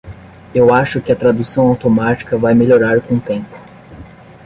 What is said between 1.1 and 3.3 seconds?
a tradução automática vai melhorar com o